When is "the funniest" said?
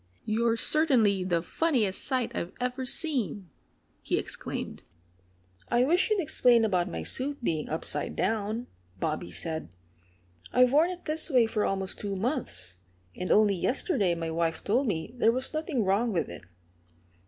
1.23-2.03